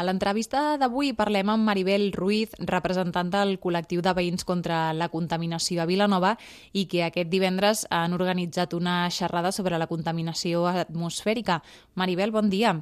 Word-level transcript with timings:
A 0.00 0.04
l'entrevista 0.06 0.78
d'avui 0.80 1.10
parlem 1.12 1.50
amb 1.52 1.66
Maribel 1.68 2.06
Ruiz, 2.14 2.54
representant 2.70 3.28
del 3.28 3.58
col·lectiu 3.60 4.00
de 4.00 4.14
veïns 4.16 4.46
contra 4.48 4.94
la 4.96 5.10
contaminació 5.12 5.82
a 5.82 5.84
Vilanova 5.90 6.30
i 6.72 6.86
que 6.88 7.02
aquest 7.04 7.28
divendres 7.28 7.82
han 7.92 8.14
organitzat 8.16 8.72
una 8.72 8.94
xerrada 9.12 9.50
sobre 9.52 9.76
la 9.76 9.90
contaminació 9.90 10.62
atmosfèrica. 10.70 11.58
Maribel, 12.00 12.32
bon 12.32 12.48
dia. 12.48 12.78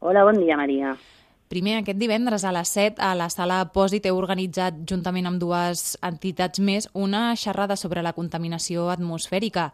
Hola, 0.00 0.24
bon 0.26 0.40
dia, 0.42 0.56
Maria. 0.58 0.96
Primer, 1.48 1.76
aquest 1.78 2.00
divendres 2.00 2.42
a 2.42 2.50
les 2.56 2.72
7 2.74 3.06
a 3.06 3.12
la 3.14 3.28
sala 3.30 3.60
Pòsit 3.76 4.08
heu 4.10 4.18
organitzat, 4.18 4.80
juntament 4.82 5.30
amb 5.30 5.38
dues 5.38 5.92
entitats 6.02 6.58
més, 6.58 6.88
una 6.92 7.36
xerrada 7.38 7.76
sobre 7.78 8.02
la 8.02 8.16
contaminació 8.16 8.88
atmosfèrica. 8.90 9.68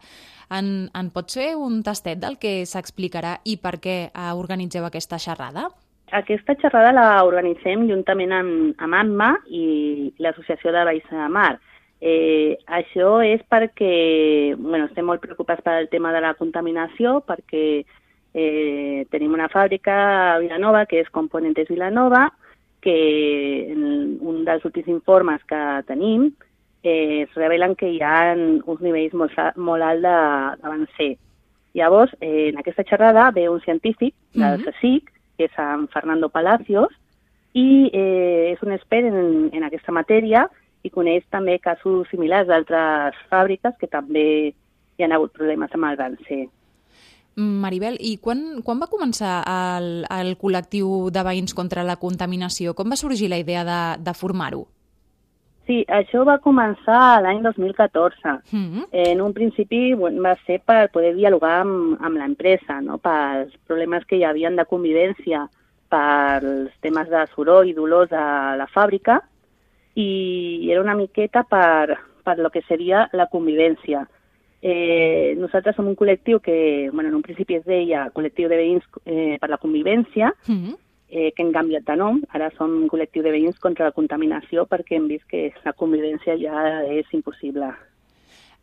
En, 0.53 0.69
en 0.93 1.09
pots 1.09 1.41
fer 1.41 1.55
un 1.57 1.81
tastet 1.81 2.21
del 2.21 2.37
que 2.37 2.59
s'explicarà 2.69 3.39
i 3.43 3.57
per 3.57 3.79
què 3.81 3.97
organitzeu 4.37 4.85
aquesta 4.85 5.17
xerrada? 5.17 5.71
Aquesta 6.15 6.55
xerrada 6.61 6.93
la 6.95 7.07
organitzem 7.27 7.87
juntament 7.89 8.31
amb, 8.31 8.75
amb 8.79 8.99
AMMA 9.01 9.31
i 9.51 10.13
l'Associació 10.23 10.71
de 10.71 10.85
Baix 10.87 11.03
de 11.11 11.27
Mar. 11.29 11.57
Eh, 11.99 12.57
això 12.67 13.19
és 13.25 13.41
perquè 13.49 14.55
bueno, 14.57 14.85
estem 14.85 15.05
molt 15.07 15.23
preocupats 15.23 15.63
pel 15.65 15.89
tema 15.89 16.11
de 16.15 16.21
la 16.23 16.35
contaminació, 16.39 17.19
perquè 17.27 17.65
Eh, 18.37 19.07
tenim 19.11 19.31
una 19.31 19.47
fàbrica 19.47 19.93
a 20.35 20.39
Vilanova, 20.43 20.81
que 20.91 20.99
és 20.99 21.11
Componentes 21.15 21.69
Vilanova, 21.71 22.25
que 22.83 22.95
en 23.71 23.85
un 24.19 24.41
dels 24.43 24.65
últims 24.67 24.89
informes 24.91 25.39
que 25.47 25.61
tenim 25.87 26.33
eh, 26.83 27.23
es 27.23 27.37
revelen 27.39 27.77
que 27.79 27.93
hi 27.93 28.01
ha 28.03 28.35
uns 28.35 28.81
nivells 28.83 29.15
molt, 29.15 29.39
molt 29.55 29.87
alts 29.87 30.03
d'avancer. 30.03 31.13
Llavors, 31.79 32.11
eh, 32.19 32.49
en 32.49 32.59
aquesta 32.59 32.83
xerrada 32.83 33.29
ve 33.31 33.47
un 33.47 33.63
científic 33.63 34.13
del 34.33 34.59
mm 34.59 34.63
-hmm. 34.65 34.73
CSIC, 34.75 35.14
que 35.37 35.49
és 35.49 35.57
en 35.61 35.87
Fernando 35.93 36.29
Palacios, 36.29 36.93
i 37.55 37.89
eh, 37.93 38.51
és 38.51 38.61
un 38.63 38.73
expert 38.75 39.07
en, 39.07 39.49
en 39.55 39.63
aquesta 39.63 39.93
matèria 39.95 40.45
i 40.85 40.91
coneix 40.93 41.23
també 41.31 41.57
casos 41.63 42.09
similars 42.11 42.49
d'altres 42.49 43.17
fàbriques 43.31 43.77
que 43.79 43.89
també 43.89 44.25
hi 44.51 45.03
han 45.03 45.15
hagut 45.15 45.33
problemes 45.33 45.73
amb 45.73 45.89
el 45.89 45.97
vancer. 45.99 46.45
Maribel, 47.35 47.97
i 47.99 48.15
quan, 48.23 48.61
quan 48.63 48.79
va 48.79 48.87
començar 48.91 49.41
el, 49.51 50.05
el 50.07 50.35
col·lectiu 50.39 51.09
de 51.11 51.23
veïns 51.27 51.55
contra 51.55 51.83
la 51.83 51.97
contaminació? 51.99 52.73
Com 52.75 52.91
va 52.91 52.99
sorgir 52.99 53.27
la 53.31 53.39
idea 53.41 53.65
de, 53.67 53.79
de 54.03 54.13
formar-ho? 54.15 54.63
Sí, 55.65 55.79
això 55.89 56.21
va 56.27 56.37
començar 56.43 57.21
l'any 57.23 57.41
2014. 57.41 58.39
Mm 58.51 58.65
-hmm. 58.65 58.87
En 58.91 59.21
un 59.21 59.33
principi 59.33 59.93
bueno, 59.93 60.21
va 60.21 60.35
ser 60.45 60.61
per 60.65 60.91
poder 60.91 61.15
dialogar 61.15 61.61
amb, 61.61 61.97
amb 62.01 62.17
l'empresa, 62.17 62.81
no? 62.81 62.97
pels 62.97 63.51
problemes 63.67 64.05
que 64.05 64.17
hi 64.17 64.23
havia 64.23 64.49
de 64.49 64.65
convivència, 64.65 65.47
pels 65.89 66.71
temes 66.81 67.09
de 67.09 67.25
soroll 67.35 67.69
i 67.69 67.73
dolors 67.73 68.11
a 68.11 68.55
la 68.55 68.67
fàbrica, 68.67 69.21
i 69.95 70.69
era 70.71 70.81
una 70.81 70.95
miqueta 70.95 71.43
per, 71.43 71.97
per 72.23 72.37
lo 72.37 72.49
que 72.49 72.61
seria 72.67 73.09
la 73.13 73.27
convivència. 73.27 74.05
Eh, 74.61 75.35
nosaltres 75.37 75.75
som 75.75 75.87
un 75.87 75.95
col·lectiu 75.95 76.39
que, 76.41 76.89
bueno, 76.91 77.09
en 77.09 77.15
un 77.15 77.21
principi 77.21 77.55
es 77.55 77.65
deia 77.65 78.09
Col·lectiu 78.15 78.49
de 78.49 78.57
Veïns 78.57 78.83
eh, 79.05 79.37
per 79.39 79.49
la 79.49 79.57
Convivència, 79.57 80.33
mm 80.47 80.55
-hmm. 80.55 80.75
Eh, 81.09 81.31
que 81.31 81.43
hem 81.43 81.51
canviat 81.55 81.85
de 81.87 81.97
nom. 81.99 82.21
Ara 82.35 82.51
som 82.57 82.71
un 82.83 82.87
col·lectiu 82.91 83.23
de 83.25 83.33
veïns 83.33 83.59
contra 83.63 83.89
la 83.89 83.95
contaminació 83.95 84.65
perquè 84.69 84.97
hem 84.97 85.09
vist 85.11 85.27
que 85.31 85.49
la 85.65 85.75
convivència 85.77 86.37
ja 86.41 86.63
és 86.89 87.11
impossible. 87.13 87.73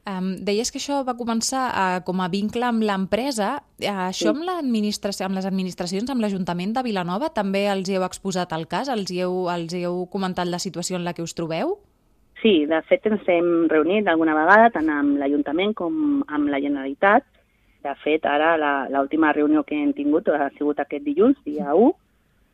Um, 0.02 0.32
deies 0.42 0.72
que 0.74 0.80
això 0.80 0.96
va 1.06 1.14
començar 1.14 1.62
uh, 1.70 2.00
com 2.02 2.18
a 2.24 2.26
vincle 2.26 2.66
amb 2.66 2.82
l'empresa. 2.82 3.60
Uh, 3.78 4.08
això 4.08 4.32
sí. 4.32 4.34
amb, 4.34 4.48
amb 4.50 5.36
les 5.38 5.46
administracions, 5.46 6.10
amb 6.10 6.24
l'Ajuntament 6.24 6.74
de 6.74 6.82
Vilanova, 6.82 7.30
també 7.30 7.68
els 7.70 7.86
heu 7.86 8.02
exposat 8.02 8.50
el 8.56 8.66
cas? 8.66 8.90
Els 8.90 9.14
heu, 9.14 9.46
els 9.52 9.76
heu 9.78 10.02
comentat 10.10 10.50
la 10.50 10.58
situació 10.58 10.98
en 10.98 11.06
la 11.06 11.14
que 11.14 11.22
us 11.22 11.36
trobeu? 11.38 11.76
Sí, 12.42 12.64
de 12.66 12.80
fet 12.88 13.06
ens 13.06 13.22
hem 13.30 13.68
reunit 13.70 14.08
alguna 14.10 14.34
vegada 14.34 14.72
tant 14.74 14.90
amb 14.90 15.20
l'Ajuntament 15.20 15.76
com 15.78 16.24
amb 16.26 16.50
la 16.50 16.58
Generalitat. 16.58 17.28
De 17.86 17.94
fet, 18.02 18.26
ara 18.26 18.56
l'última 18.90 19.30
reunió 19.34 19.62
que 19.62 19.78
hem 19.78 19.92
tingut 19.94 20.26
ha 20.34 20.50
sigut 20.56 20.82
aquest 20.82 21.06
dilluns, 21.06 21.38
dia 21.46 21.74
1, 21.74 21.94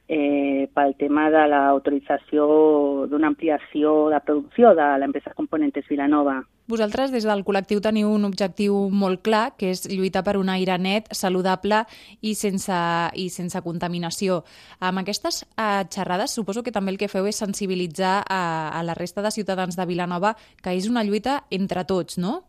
eh, 0.09 0.69
pel 0.75 0.95
tema 0.97 1.29
de 1.31 1.45
l'autorització 1.53 3.07
d'una 3.11 3.29
ampliació 3.29 4.09
de 4.09 4.21
producció 4.25 4.73
de 4.75 4.87
l'empresa 4.99 5.35
Componentes 5.37 5.87
Vilanova. 5.89 6.41
Vosaltres, 6.69 7.13
des 7.13 7.25
del 7.25 7.45
col·lectiu, 7.47 7.81
teniu 7.81 8.11
un 8.13 8.27
objectiu 8.29 8.75
molt 8.93 9.23
clar, 9.25 9.55
que 9.57 9.71
és 9.73 9.87
lluitar 9.89 10.25
per 10.25 10.37
un 10.41 10.51
aire 10.53 10.77
net, 10.81 11.09
saludable 11.17 11.85
i 12.21 12.35
sense, 12.37 12.77
i 13.17 13.29
sense 13.33 13.63
contaminació. 13.65 14.43
Amb 14.81 15.05
aquestes 15.05 15.45
eh, 15.45 15.85
xerrades, 15.93 16.35
suposo 16.35 16.65
que 16.65 16.75
també 16.75 16.93
el 16.93 17.01
que 17.01 17.09
feu 17.09 17.29
és 17.29 17.41
sensibilitzar 17.41 18.19
a, 18.25 18.43
a 18.73 18.85
la 18.85 18.97
resta 18.97 19.25
de 19.25 19.33
ciutadans 19.33 19.77
de 19.77 19.89
Vilanova 19.89 20.35
que 20.63 20.77
és 20.77 20.89
una 20.89 21.05
lluita 21.05 21.45
entre 21.51 21.85
tots, 21.89 22.19
no? 22.19 22.43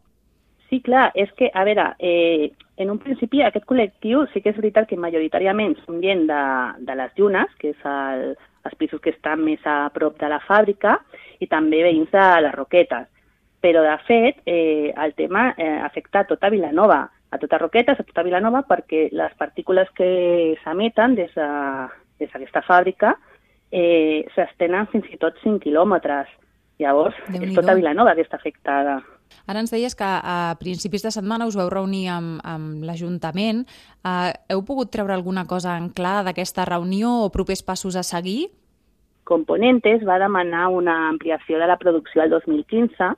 Sí, 0.69 0.83
clar, 0.85 1.09
és 1.17 1.31
que, 1.37 1.49
a 1.49 1.63
veure, 1.65 1.87
eh, 1.97 2.51
en 2.79 2.91
un 2.93 2.99
principi 3.03 3.43
aquest 3.43 3.67
col·lectiu 3.69 4.25
sí 4.33 4.41
que 4.41 4.53
és 4.53 4.57
veritat 4.59 4.87
que 4.89 4.97
majoritàriament 4.99 5.75
són 5.83 5.99
gent 6.01 6.25
de, 6.31 6.41
de 6.87 6.97
les 6.97 7.13
llunes, 7.19 7.51
que 7.59 7.73
és 7.75 7.87
el, 7.87 8.33
els 8.65 8.79
pisos 8.79 9.03
que 9.03 9.13
estan 9.13 9.43
més 9.43 9.63
a 9.67 9.91
prop 9.93 10.17
de 10.19 10.31
la 10.31 10.41
fàbrica, 10.47 10.97
i 11.39 11.47
també 11.47 11.83
veïns 11.85 12.11
de 12.15 12.27
les 12.45 12.55
Roquetes 12.55 13.07
però 13.59 13.83
de 13.83 13.95
fet 14.07 14.41
eh, 14.45 14.93
el 14.95 15.13
tema 15.15 15.53
eh, 15.57 15.79
afecta 15.83 16.19
a 16.19 16.27
tota 16.27 16.49
Vilanova, 16.49 17.09
a 17.29 17.37
tota 17.37 17.57
Roquetes, 17.57 17.99
a 17.99 18.03
tota 18.07 18.23
Vilanova, 18.23 18.63
perquè 18.67 19.09
les 19.11 19.33
partícules 19.37 19.89
que 19.95 20.55
s'emeten 20.63 21.15
des 21.19 21.33
d'aquesta 21.35 22.61
de, 22.61 22.67
fàbrica 22.67 23.13
eh, 23.71 24.25
s'estenen 24.35 24.87
fins 24.93 25.09
i 25.11 25.19
tot 25.19 25.37
5 25.43 25.61
quilòmetres. 25.65 26.31
Llavors, 26.79 27.17
és 27.35 27.51
tota 27.51 27.75
Vilanova 27.75 28.13
que 28.15 28.23
està 28.23 28.39
afectada. 28.39 29.01
Ara 29.47 29.63
ens 29.63 29.71
deies 29.73 29.95
que 29.95 30.05
a 30.05 30.55
principis 30.59 31.05
de 31.05 31.11
setmana 31.11 31.47
us 31.49 31.57
vau 31.59 31.69
reunir 31.69 32.07
amb, 32.13 32.39
amb 32.43 32.83
l'Ajuntament. 32.83 33.65
Uh, 34.03 34.31
heu 34.49 34.63
pogut 34.65 34.91
treure 34.91 35.13
alguna 35.13 35.45
cosa 35.47 35.77
en 35.77 35.89
clar 35.89 36.23
d'aquesta 36.27 36.65
reunió 36.69 37.25
o 37.25 37.31
propers 37.33 37.63
passos 37.63 37.95
a 37.95 38.03
seguir? 38.03 38.49
Componentes 39.23 40.05
va 40.07 40.19
demanar 40.19 40.69
una 40.73 41.09
ampliació 41.09 41.59
de 41.59 41.67
la 41.69 41.77
producció 41.77 42.23
al 42.23 42.31
2015 42.33 43.13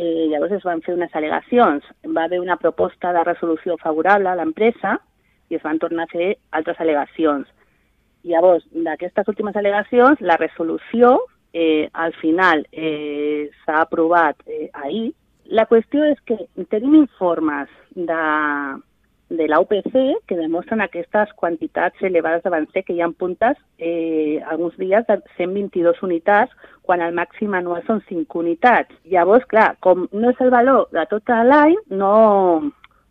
eh, 0.00 0.26
llavors 0.30 0.52
es 0.56 0.64
van 0.64 0.80
fer 0.84 0.94
unes 0.96 1.12
al·legacions. 1.14 1.84
Va 2.16 2.24
haver 2.24 2.40
una 2.40 2.56
proposta 2.56 3.12
de 3.12 3.24
resolució 3.26 3.76
favorable 3.82 4.30
a 4.30 4.36
l'empresa 4.38 4.96
i 5.50 5.58
es 5.58 5.64
van 5.66 5.80
tornar 5.82 6.06
a 6.06 6.12
fer 6.12 6.30
altres 6.56 6.80
al·legacions. 6.80 7.48
Llavors, 8.30 8.64
d'aquestes 8.86 9.28
últimes 9.32 9.56
al·legacions, 9.56 10.20
la 10.20 10.38
resolució 10.40 11.16
eh, 11.52 11.88
al 11.92 12.14
final 12.20 12.66
eh, 12.72 13.50
s'ha 13.64 13.82
aprovat 13.84 14.40
eh, 14.46 14.68
ahir. 14.72 15.10
La 15.50 15.66
qüestió 15.66 16.04
és 16.06 16.18
que 16.28 16.36
tenim 16.70 16.94
informes 16.94 17.70
de, 17.96 18.18
de 19.30 19.46
la 19.50 19.58
UPC 19.62 19.94
que 20.30 20.36
demostren 20.38 20.82
aquestes 20.84 21.32
quantitats 21.38 22.02
elevades 22.06 22.44
d'avancer 22.44 22.84
que 22.86 22.94
hi 22.94 23.00
ha 23.02 23.08
puntes 23.10 23.56
eh, 23.78 24.38
alguns 24.46 24.76
dies 24.78 25.06
de 25.08 25.16
122 25.36 26.02
unitats 26.06 26.54
quan 26.86 27.02
el 27.02 27.16
màxim 27.18 27.56
anual 27.58 27.82
són 27.86 28.02
5 28.08 28.38
unitats. 28.42 28.94
Llavors, 29.10 29.46
clar, 29.50 29.72
com 29.82 30.06
no 30.12 30.30
és 30.30 30.44
el 30.44 30.52
valor 30.54 30.86
de 30.94 31.06
tot 31.10 31.34
l'any, 31.46 31.74
no... 31.90 32.12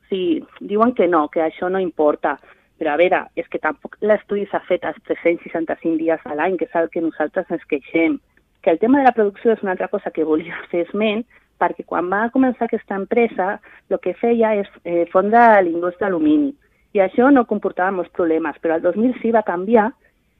Sí, 0.09 0.39
diuen 0.65 0.95
que 0.97 1.05
no, 1.07 1.27
que 1.29 1.43
això 1.43 1.67
no 1.69 1.77
importa. 1.79 2.39
Però 2.79 2.95
a 2.95 2.97
veure, 2.97 3.19
és 3.37 3.45
que 3.51 3.59
tampoc 3.61 3.99
l'estudi 4.01 4.47
s'ha 4.49 4.63
fet 4.65 4.87
als 4.87 4.97
365 5.05 5.99
dies 5.99 6.23
a 6.25 6.33
l'any, 6.39 6.55
que 6.57 6.65
és 6.65 6.79
el 6.79 6.87
que 6.89 7.03
nosaltres 7.03 7.51
ens 7.51 7.67
queixem. 7.69 8.15
Que 8.63 8.73
el 8.73 8.79
tema 8.79 8.99
de 8.99 9.05
la 9.05 9.13
producció 9.13 9.53
és 9.53 9.61
una 9.61 9.75
altra 9.75 9.91
cosa 9.91 10.09
que 10.15 10.25
volia 10.25 10.57
fer 10.71 10.87
esment, 10.87 11.27
perquè 11.59 11.83
quan 11.85 12.09
va 12.11 12.29
començar 12.33 12.67
aquesta 12.67 12.95
empresa 12.95 13.59
el 13.89 13.99
que 13.99 14.15
feia 14.15 14.55
és 14.61 14.69
eh, 14.83 15.05
fondre 15.11 15.61
l'indústria 15.65 16.07
d'alumini 16.07 16.53
i 16.95 17.01
això 17.03 17.29
no 17.31 17.45
comportava 17.45 17.93
molts 17.93 18.11
problemes, 18.15 18.57
però 18.63 18.77
el 18.77 18.85
2006 18.85 19.35
va 19.35 19.45
canviar 19.45 19.89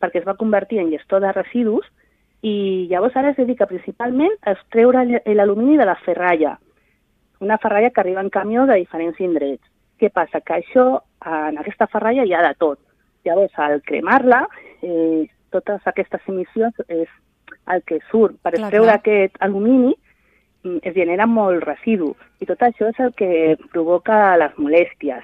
perquè 0.02 0.22
es 0.22 0.28
va 0.28 0.38
convertir 0.40 0.80
en 0.82 0.92
gestor 0.94 1.22
de 1.22 1.34
residus 1.36 1.86
i 2.42 2.88
llavors 2.90 3.18
ara 3.20 3.34
es 3.34 3.38
dedica 3.38 3.68
principalment 3.68 4.34
a 4.48 4.56
treure 4.74 5.04
l'alumini 5.36 5.78
de 5.78 5.86
la 5.86 5.98
ferralla, 6.06 6.56
una 7.40 7.58
ferralla 7.58 7.92
que 7.92 8.02
arriba 8.02 8.22
en 8.22 8.30
camió 8.30 8.66
de 8.66 8.80
diferents 8.80 9.20
indrets. 9.20 9.64
Què 10.00 10.10
passa? 10.16 10.40
Que 10.40 10.62
això, 10.62 10.86
en 11.28 11.60
aquesta 11.60 11.88
ferralla 11.92 12.24
hi 12.24 12.34
ha 12.34 12.44
de 12.46 12.54
tot. 12.60 12.80
Llavors, 13.28 13.52
al 13.60 13.82
cremar-la, 13.84 14.46
eh, 14.82 15.28
totes 15.52 15.84
aquestes 15.88 16.24
emissions 16.32 16.80
és 16.88 17.10
el 17.74 17.84
que 17.84 18.00
surt 18.10 18.38
per 18.40 18.54
clar, 18.54 18.62
extreure 18.62 18.88
clar. 18.88 19.00
aquest 19.02 19.36
alumini 19.44 19.96
es 20.64 20.94
genera 20.94 21.26
molt 21.26 21.64
residu 21.64 22.14
i 22.40 22.48
tot 22.50 22.62
això 22.66 22.90
és 22.92 23.00
el 23.00 23.14
que 23.18 23.58
provoca 23.72 24.38
les 24.38 24.56
molèsties. 24.58 25.24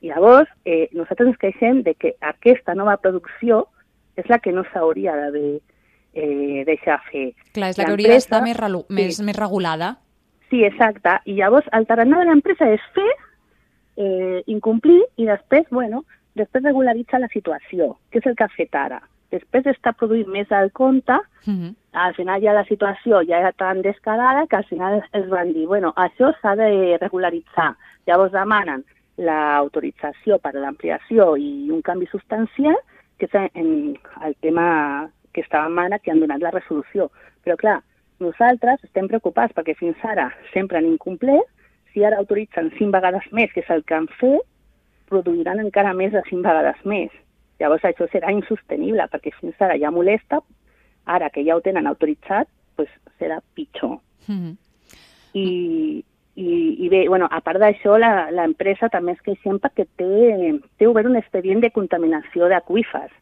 Llavors, 0.00 0.48
eh, 0.64 0.88
nosaltres 0.92 1.28
ens 1.28 1.40
queixem 1.40 1.82
de 1.82 1.94
que 1.94 2.14
aquesta 2.20 2.74
nova 2.74 2.96
producció 2.96 3.66
és 4.16 4.28
la 4.30 4.38
que 4.38 4.52
no 4.52 4.64
s'hauria 4.72 5.16
d'haver 5.16 5.60
eh, 6.14 6.62
deixar 6.66 7.00
fer. 7.10 7.32
Clar, 7.52 7.70
és 7.70 7.78
la 7.78 7.84
que 7.84 7.92
hauria 7.92 8.14
d'estar 8.14 8.42
més, 8.42 8.56
sí. 8.56 8.94
més, 8.96 9.20
més 9.20 9.36
regulada. 9.36 9.96
Sí, 10.50 10.64
exacte. 10.64 11.18
I 11.26 11.36
llavors 11.38 11.68
el 11.76 11.86
tarannà 11.86 12.22
de 12.22 12.30
l'empresa 12.30 12.70
és 12.72 12.86
fer, 12.96 13.10
eh, 14.00 14.42
incomplir 14.46 15.00
i 15.16 15.28
després, 15.28 15.68
bueno, 15.70 16.04
després 16.34 16.64
regularitza 16.64 17.20
la 17.20 17.28
situació, 17.28 17.96
que 18.10 18.18
és 18.18 18.26
el 18.26 18.36
que 18.36 18.44
ha 18.44 18.54
fet 18.56 18.74
ara. 18.74 19.02
després 19.30 19.62
d'estar 19.62 19.92
produint 19.94 20.26
més 20.26 20.48
del 20.48 20.72
compte, 20.72 21.14
Mm 21.46 21.54
-hmm. 21.54 21.74
Al 21.92 22.14
final 22.14 22.40
ja 22.42 22.54
la 22.54 22.64
situació 22.68 23.22
ja 23.26 23.40
era 23.40 23.52
tan 23.52 23.82
descarada 23.82 24.46
que 24.46 24.56
al 24.56 24.64
final 24.64 25.02
es 25.12 25.28
van 25.28 25.52
dir, 25.52 25.66
bueno, 25.66 25.92
això 25.96 26.32
s'ha 26.40 26.54
de 26.56 26.98
regularitzar. 27.00 27.74
Llavors 28.06 28.32
demanen 28.32 28.84
l'autorització 29.18 30.38
per 30.38 30.54
a 30.54 30.60
l'ampliació 30.62 31.34
i 31.36 31.70
un 31.70 31.82
canvi 31.82 32.06
substancial, 32.10 32.76
que 33.18 33.26
és 33.26 33.34
en 33.54 33.96
el 34.24 34.36
tema 34.40 35.10
que 35.32 35.42
estava 35.42 35.66
en 35.66 35.74
mana 35.74 35.98
que 35.98 36.10
han 36.10 36.20
donat 36.20 36.40
la 36.40 36.54
resolució. 36.54 37.10
Però 37.44 37.56
clar, 37.56 37.80
nosaltres 38.20 38.84
estem 38.84 39.08
preocupats 39.08 39.54
perquè 39.56 39.74
fins 39.76 39.98
ara 40.04 40.30
sempre 40.54 40.78
han 40.78 40.88
incomplert, 40.88 41.48
si 41.92 42.04
ara 42.06 42.20
autoritzen 42.22 42.70
cinc 42.78 42.94
vegades 42.94 43.26
més, 43.32 43.50
que 43.52 43.64
és 43.64 43.70
el 43.70 43.82
que 43.84 43.96
han 43.98 44.06
fet, 44.20 44.46
produiran 45.10 45.58
encara 45.58 45.92
més 45.92 46.12
de 46.14 46.22
cinc 46.28 46.46
vegades 46.46 46.78
més. 46.86 47.10
Llavors 47.60 47.84
això 47.84 48.06
serà 48.08 48.30
insostenible, 48.32 49.04
perquè 49.10 49.34
fins 49.36 49.58
ara 49.60 49.76
ja 49.76 49.90
molesta, 49.90 50.38
ara 51.04 51.30
que 51.30 51.44
ja 51.44 51.56
ho 51.56 51.60
tenen 51.60 51.86
autoritzat, 51.86 52.48
pues, 52.76 52.88
serà 53.18 53.40
pitjor. 53.54 53.98
Mm 54.26 54.38
-hmm. 54.38 54.56
I, 55.32 56.04
i, 56.34 56.76
i 56.84 56.88
bé, 56.88 57.08
bueno, 57.08 57.28
a 57.30 57.40
part 57.40 57.60
d'això, 57.60 57.98
l'empresa 58.32 58.88
també 58.88 59.12
es 59.12 59.20
queixem 59.20 59.58
perquè 59.58 59.86
té, 59.96 60.58
té 60.78 60.86
obert 60.86 61.06
un 61.06 61.16
expedient 61.16 61.60
de 61.60 61.70
contaminació 61.70 62.48
d'aquífers, 62.48 63.12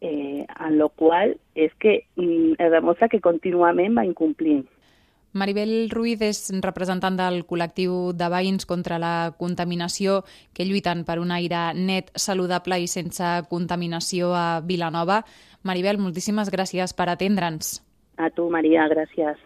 eh, 0.00 0.46
en 0.66 0.78
lo 0.78 0.88
qual 0.88 1.36
és 1.54 1.72
que 1.78 2.04
mm, 2.16 2.52
es 2.58 2.70
demostra 2.70 3.08
que 3.08 3.20
contínuament 3.20 3.96
va 3.98 4.04
incomplint. 4.04 4.66
Maribel 5.32 5.88
Ruiz 5.92 6.22
és 6.26 6.40
representant 6.58 7.14
del 7.14 7.44
col·lectiu 7.46 8.10
de 8.18 8.26
veïns 8.32 8.66
contra 8.66 8.98
la 8.98 9.30
contaminació 9.38 10.24
que 10.56 10.66
lluiten 10.66 11.04
per 11.06 11.20
un 11.22 11.30
aire 11.30 11.70
net, 11.78 12.10
saludable 12.18 12.80
i 12.82 12.88
sense 12.90 13.28
contaminació 13.50 14.32
a 14.34 14.58
Vilanova. 14.66 15.20
Maribel, 15.62 16.02
moltíssimes 16.02 16.50
gràcies 16.50 16.96
per 16.98 17.06
atendre'ns. 17.12 17.78
A 18.18 18.26
tu, 18.34 18.48
Maria, 18.50 18.88
gràcies. 18.90 19.38